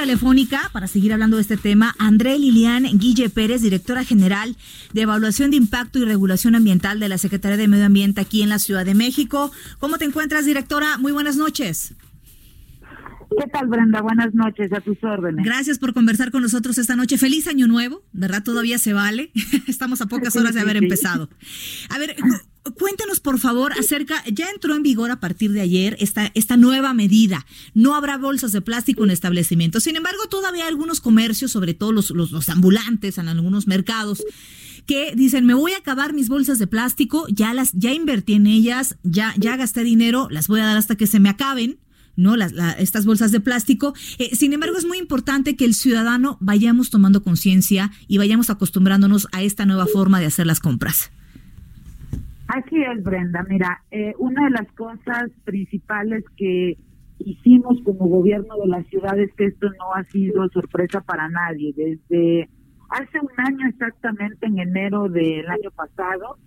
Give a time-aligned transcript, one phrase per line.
[0.00, 4.56] Telefónica, para seguir hablando de este tema, André Lilian Guille Pérez, directora general
[4.94, 8.48] de Evaluación de Impacto y Regulación Ambiental de la Secretaría de Medio Ambiente aquí en
[8.48, 9.52] la Ciudad de México.
[9.78, 10.96] ¿Cómo te encuentras, directora?
[10.96, 11.94] Muy buenas noches.
[13.38, 14.00] ¿Qué tal, Brenda?
[14.00, 15.44] Buenas noches, a tus órdenes.
[15.44, 17.18] Gracias por conversar con nosotros esta noche.
[17.18, 18.42] Feliz año nuevo, ¿verdad?
[18.42, 19.30] Todavía se vale.
[19.68, 21.28] Estamos a pocas horas de haber empezado.
[21.90, 22.16] A ver,
[22.76, 26.94] cuéntenos por favor acerca, ya entró en vigor a partir de ayer esta, esta nueva
[26.94, 27.46] medida.
[27.74, 29.84] No habrá bolsas de plástico en establecimientos.
[29.84, 34.22] Sin embargo, todavía hay algunos comercios, sobre todo los, los, los ambulantes en algunos mercados,
[34.86, 38.46] que dicen, me voy a acabar mis bolsas de plástico, ya las, ya invertí en
[38.46, 41.78] ellas, ya, ya gasté dinero, las voy a dar hasta que se me acaben
[42.16, 42.36] ¿no?
[42.36, 43.94] Las, estas bolsas de plástico.
[44.18, 49.26] Eh, sin embargo, es muy importante que el ciudadano vayamos tomando conciencia y vayamos acostumbrándonos
[49.32, 51.10] a esta nueva forma de hacer las compras.
[52.52, 53.44] Así es, Brenda.
[53.48, 56.76] Mira, eh, una de las cosas principales que
[57.18, 61.72] hicimos como gobierno de la ciudad es que esto no ha sido sorpresa para nadie.
[61.76, 62.48] Desde
[62.88, 66.38] hace un año exactamente, en enero del año pasado,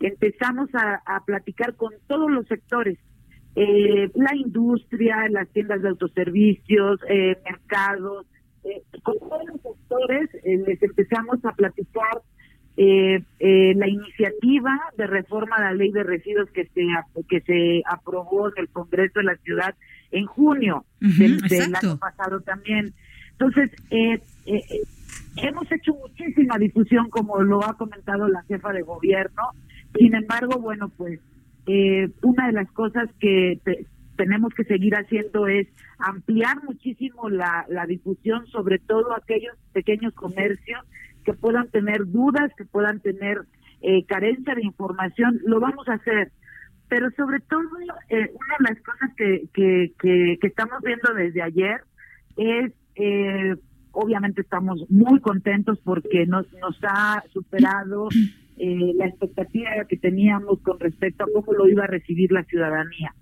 [0.00, 2.98] empezamos a, platicar con todos los sectores
[3.54, 8.26] eh, la industria, las tiendas de autoservicios, eh, mercados,
[8.64, 12.22] eh, con todos los sectores eh, les empezamos a platicar
[12.76, 13.22] eh,
[13.76, 16.86] la iniciativa de reforma a la ley de residuos que se
[17.28, 19.74] que se aprobó en el Congreso de la Ciudad
[20.10, 22.94] en junio del, del, año pasado también.
[23.32, 23.70] Entonces,
[25.36, 29.42] hemos hecho muchísima difusión, como lo ha comentado la jefa de gobierno.
[29.98, 31.20] Sin embargo, bueno, pues
[31.66, 33.60] eh, una de las cosas que
[34.16, 35.68] tenemos que seguir haciendo es
[35.98, 40.84] ampliar muchísimo la, la difusión, sobre todo aquellos pequeños comercios
[41.24, 43.42] que puedan tener dudas, que puedan tener
[43.80, 46.32] eh, carencia de información, lo vamos a hacer.
[46.92, 47.62] Pero sobre todo,
[48.10, 51.80] eh, una de las cosas que, que, estamos viendo desde ayer
[52.36, 53.56] es, eh,
[53.92, 58.08] obviamente estamos muy contentos porque nos, nos ha superado
[58.58, 63.14] eh, la expectativa que teníamos con respecto a cómo lo iba a recibir la ciudadanía.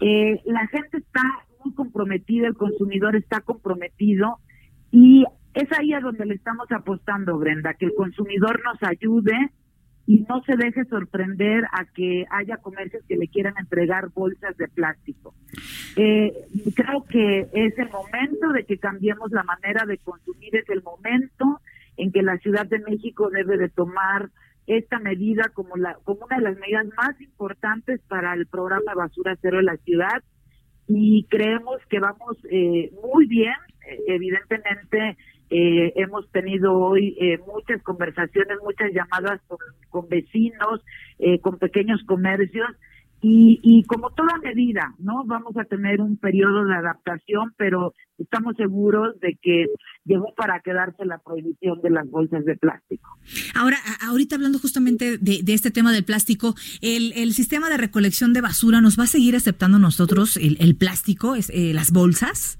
[0.00, 1.22] La gente está
[1.64, 4.38] muy comprometida, el consumidor está comprometido
[4.92, 5.24] y
[5.54, 9.50] es ahí a donde le estamos apostando, Brenda, que el consumidor nos ayude
[10.06, 14.68] y no se deje sorprender a que haya comercios que le quieran entregar bolsas de
[14.68, 15.34] plástico.
[15.96, 16.32] Eh,
[16.74, 21.60] creo que es el momento de que cambiemos la manera de consumir, es el momento
[21.96, 24.30] en que la Ciudad de México debe de tomar
[24.66, 29.36] esta medida como, la, como una de las medidas más importantes para el programa Basura
[29.40, 30.22] Cero de la ciudad
[30.86, 33.54] y creemos que vamos eh, muy bien.
[33.88, 35.16] Eh, evidentemente,
[35.50, 39.40] eh, hemos tenido hoy eh, muchas conversaciones, muchas llamadas
[39.88, 40.80] con, vecinos,
[41.18, 42.68] eh, con pequeños comercios
[43.22, 45.24] y, y como toda medida, ¿no?
[45.26, 49.66] Vamos a tener un periodo de adaptación, pero estamos seguros de que
[50.04, 53.10] llegó para quedarse la prohibición de las bolsas de plástico.
[53.54, 53.76] Ahora,
[54.08, 58.80] ahorita hablando justamente de, este tema del plástico, el, el, sistema de recolección de basura
[58.80, 62.58] nos va a seguir aceptando nosotros el, el plástico, eh, las bolsas.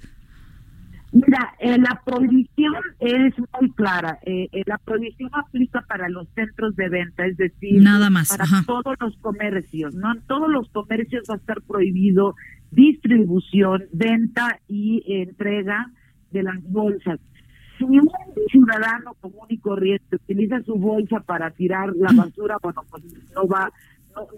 [1.13, 4.19] Mira, eh, la prohibición es muy clara.
[4.25, 8.29] Eh, eh, la prohibición aplica para los centros de venta, es decir, Nada más.
[8.29, 8.63] para Ajá.
[8.67, 9.95] todos los comercios.
[9.95, 12.37] No en todos los comercios va a estar prohibido
[12.71, 15.91] distribución, venta y entrega
[16.31, 17.19] de las bolsas.
[17.79, 18.09] Si un
[18.51, 23.03] ciudadano común y corriente utiliza su bolsa para tirar la basura, bueno, pues
[23.35, 23.73] no va,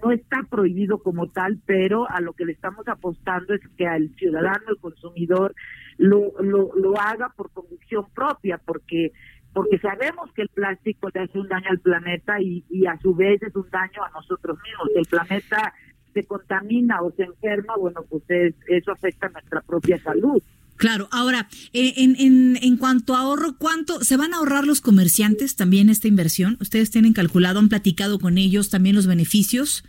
[0.02, 4.10] no, está prohibido como tal, pero a lo que le estamos apostando es que al
[4.16, 5.54] ciudadano, el consumidor,
[5.98, 9.12] lo, lo, lo haga por convicción propia, porque
[9.52, 13.14] porque sabemos que el plástico le hace un daño al planeta y, y a su
[13.14, 14.88] vez es un daño a nosotros mismos.
[14.96, 15.74] El planeta
[16.14, 20.42] se contamina o se enferma, bueno, pues es, eso afecta a nuestra propia salud.
[20.82, 24.80] Claro, ahora, eh, en, en, en cuanto a ahorro, ¿cuánto se van a ahorrar los
[24.80, 26.56] comerciantes también esta inversión?
[26.60, 29.84] ¿Ustedes tienen calculado, han platicado con ellos también los beneficios?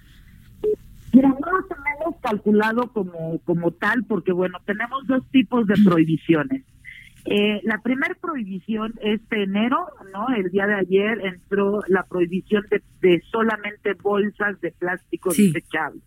[1.12, 6.64] Mira, no lo tenemos calculado como, como tal, porque bueno, tenemos dos tipos de prohibiciones.
[7.26, 10.28] Eh, la primera prohibición este enero, ¿no?
[10.36, 15.52] El día de ayer entró la prohibición de, de solamente bolsas de plástico Sí.
[15.52, 16.04] desechables.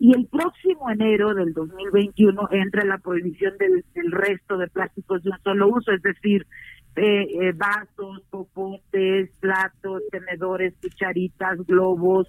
[0.00, 5.38] Y el próximo enero del 2021 entra la prohibición del, resto de plásticos de un
[5.42, 6.46] solo uso, es decir,
[6.94, 12.28] eh, eh, vasos, popotes, platos, tenedores, cucharitas, globos,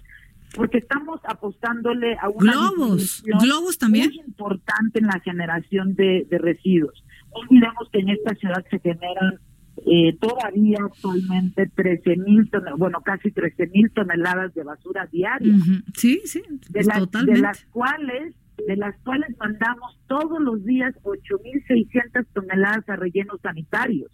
[0.56, 6.38] porque estamos apostándole a una globos, globos también muy importante en la generación de, de
[6.38, 7.04] residuos.
[7.32, 9.38] No olvidemos que en esta ciudad se generan
[9.86, 15.54] eh, todavía actualmente 13 mil, bueno, casi 13 mil toneladas de basura diaria.
[15.96, 16.82] Sí, sí, de,
[17.24, 18.34] de las cuales
[18.66, 24.10] de las cuales mandamos todos los días 8.600 toneladas a rellenos sanitarios.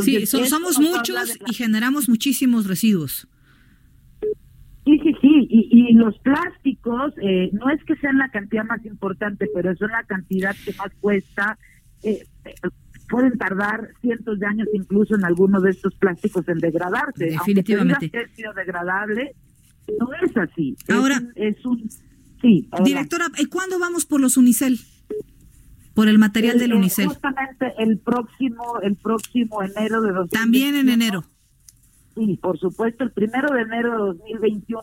[0.00, 3.26] sí, somos muchos y generamos muchísimos residuos.
[4.84, 8.84] Sí, sí, sí, y, y los plásticos eh, no es que sean la cantidad más
[8.84, 11.58] importante, pero son la cantidad que más cuesta.
[12.02, 12.24] Eh,
[13.10, 17.26] pueden tardar cientos de años incluso en algunos de estos plásticos en degradarse.
[17.26, 18.06] Definitivamente.
[18.06, 19.34] Aunque es biodegradable,
[19.98, 20.76] no es así.
[20.88, 21.90] Ahora, es un,
[22.40, 22.70] sí.
[22.84, 24.78] Directora, ¿cuándo vamos por los Unicel?
[25.92, 27.08] Por el material del Unicel.
[27.08, 30.28] Justamente el próximo, el próximo enero de 2021.
[30.30, 31.24] También en enero.
[32.14, 34.80] Sí, por supuesto, el primero de enero de 2021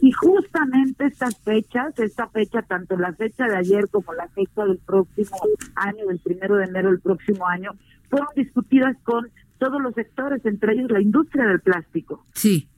[0.00, 4.78] y justamente estas fechas, esta fecha, tanto la fecha de ayer como la fecha del
[4.78, 5.36] próximo
[5.74, 7.72] año, del primero de enero del próximo año,
[8.08, 9.28] fueron discutidas con
[9.58, 12.24] todos los sectores, entre ellos la industria del plástico.
[12.34, 12.68] Sí.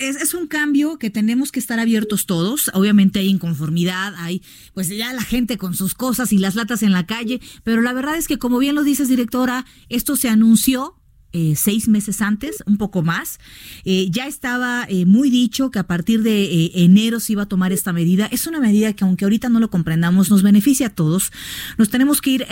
[0.00, 2.70] Es, es, un cambio que tenemos que estar abiertos todos.
[2.74, 4.42] Obviamente hay inconformidad, hay
[4.74, 7.92] pues ya la gente con sus cosas y las latas en la calle, pero la
[7.92, 11.01] verdad es que como bien lo dices directora, esto se anunció
[11.34, 13.38] eh, seis meses antes, un poco más.
[13.84, 17.72] Eh, ya estaba eh, muy dicho que a partir de enero se iba a tomar
[17.72, 18.26] esta medida.
[18.26, 21.32] Es una medida que aunque ahorita no lo comprendamos, nos beneficia a todos.
[21.78, 22.46] Nos tenemos que ir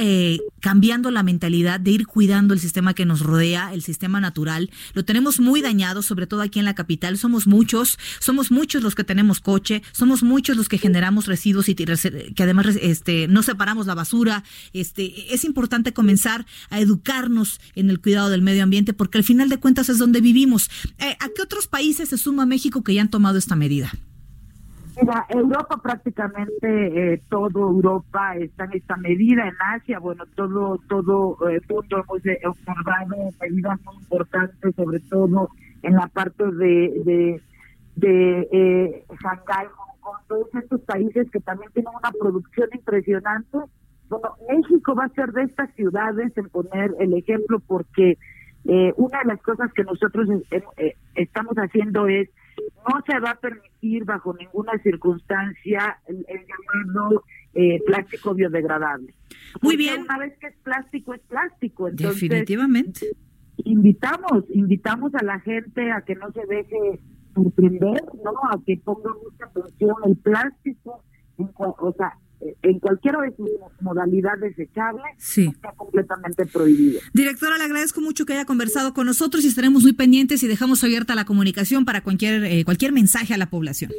[0.61, 4.71] cambiando la mentalidad de ir cuidando el sistema que nos rodea, el sistema natural.
[4.95, 7.19] Lo tenemos muy dañado, sobre todo aquí en la capital.
[7.19, 11.75] Somos muchos, somos muchos los que tenemos coche, somos muchos los que generamos residuos y
[11.75, 14.43] que además este, no separamos la basura.
[14.73, 19.49] Este, es importante comenzar a educarnos en el cuidado del medio ambiente porque al final
[19.49, 20.71] de cuentas es donde vivimos.
[20.99, 23.91] Eh, ¿A qué otros países se suma México que ya han tomado esta medida?
[25.01, 31.39] Mira, Europa prácticamente eh, todo Europa está en esta medida, en Asia, bueno, todo todo
[31.49, 35.49] eh, mundo hemos observado medidas muy importantes, sobre todo
[35.83, 37.43] en la parte de de,
[37.97, 43.59] de eh, Shanghái, Hong Kong, todos estos países que también tienen una producción impresionante.
[44.09, 48.19] Bueno, México va a ser de estas ciudades en poner el ejemplo porque
[48.65, 52.29] eh, una de las cosas que nosotros eh, eh, estamos haciendo es
[52.89, 57.25] no se va a permitir bajo ninguna circunstancia el, llamado
[57.87, 59.15] plástico biodegradable.
[59.63, 60.03] Muy bien.
[60.03, 61.89] Una vez que es plástico, es plástico.
[61.89, 63.07] Entonces, Definitivamente.
[63.65, 67.01] Invitamos, invitamos a la gente a que no se deje
[67.35, 68.33] sorprender, ¿no?
[68.51, 71.03] A que ponga mucha atención el plástico,
[71.57, 72.17] o sea,
[72.63, 73.49] en cualquiera de sus
[73.81, 77.01] modalidades desechables está completamente prohibido.
[77.13, 80.83] Directora, le agradezco mucho que haya conversado con nosotros y estaremos muy pendientes y dejamos
[80.85, 83.93] abierta la comunicación para cualquier, eh, cualquier mensaje a la población.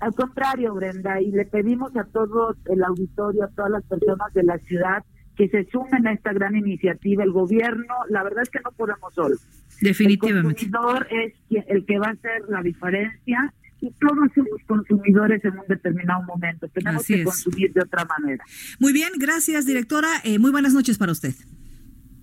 [0.00, 4.44] Al contrario, Brenda, y le pedimos a todo el auditorio, a todas las personas de
[4.44, 5.04] la ciudad
[5.36, 7.22] que se sumen a esta gran iniciativa.
[7.22, 9.36] El gobierno, la verdad es que no podemos solo.
[9.80, 10.64] Definitivamente.
[10.64, 11.34] El consumidor es
[11.68, 16.68] el que va a hacer la diferencia y todos somos consumidores en un determinado momento.
[16.68, 18.44] Tenemos que consumir de otra manera.
[18.78, 20.08] Muy bien, gracias, directora.
[20.24, 21.34] Eh, muy buenas noches para usted.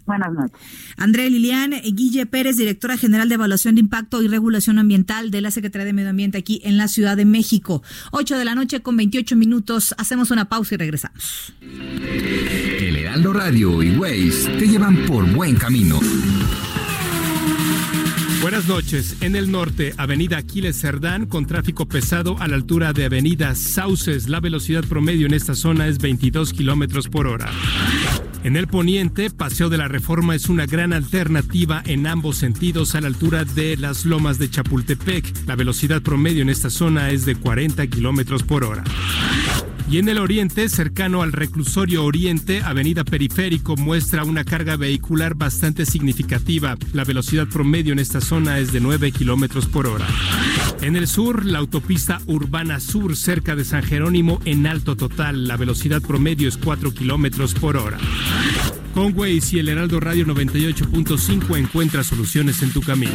[0.08, 0.58] Buenas noches.
[0.96, 5.42] Andrea Lilian eh, Guille Pérez, directora general de Evaluación de Impacto y Regulación Ambiental de
[5.42, 7.84] la Secretaría de Medio Ambiente aquí en la Ciudad de México.
[8.12, 9.94] 8 de la noche con 28 minutos.
[9.98, 11.54] Hacemos una pausa y regresamos.
[11.62, 16.00] El Heraldo Radio y Waze te llevan por buen camino.
[18.48, 19.18] Buenas noches.
[19.20, 24.30] En el norte, Avenida Aquiles Cerdán con tráfico pesado a la altura de Avenida Sauces.
[24.30, 27.52] La velocidad promedio en esta zona es 22 kilómetros por hora.
[28.46, 33.02] En el poniente, Paseo de la Reforma es una gran alternativa en ambos sentidos a
[33.02, 35.46] la altura de las lomas de Chapultepec.
[35.46, 38.86] La velocidad promedio en esta zona es de 40 kilómetros por hora.
[39.90, 45.86] Y en el oriente, cercano al reclusorio oriente, Avenida Periférico muestra una carga vehicular bastante
[45.86, 46.76] significativa.
[46.92, 50.06] La velocidad promedio en esta zona es de 9 kilómetros por hora.
[50.82, 55.48] En el sur, la autopista urbana sur cerca de San Jerónimo en alto total.
[55.48, 57.98] La velocidad promedio es 4 kilómetros por hora.
[58.94, 63.14] Con Waze y el Heraldo Radio 98.5 encuentra soluciones en tu camino.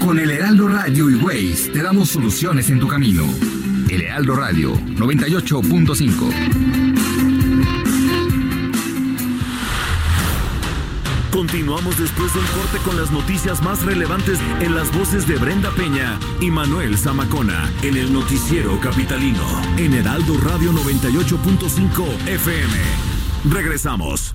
[0.00, 3.22] Con el Heraldo Radio y Waze te damos soluciones en tu camino.
[3.92, 6.08] El Heraldo Radio 98.5.
[11.30, 15.70] Continúa Continuamos después del corte con las noticias más relevantes en las voces de Brenda
[15.72, 19.44] Peña y Manuel Zamacona en el noticiero capitalino
[19.76, 22.74] en Heraldo Radio 98.5 FM.
[23.50, 24.34] Regresamos.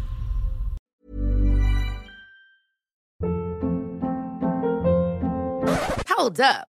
[6.15, 6.76] Hold up.